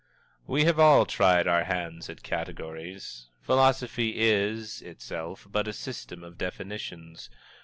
We 0.47 0.63
have 0.65 0.79
all 0.79 1.05
tried 1.05 1.47
our 1.47 1.65
hands 1.65 2.09
at 2.09 2.23
categories. 2.23 3.27
Philosophy 3.39 4.19
is, 4.19 4.81
itself, 4.81 5.45
but 5.47 5.67
a 5.67 5.73
system 5.73 6.23
of 6.23 6.39
definitions. 6.39 7.29